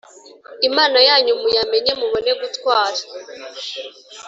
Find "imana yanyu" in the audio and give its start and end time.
0.67-1.33